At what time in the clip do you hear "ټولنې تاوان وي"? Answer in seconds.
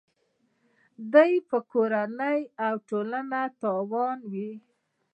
2.89-4.51